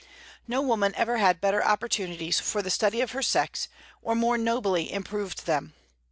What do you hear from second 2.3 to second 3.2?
for the study of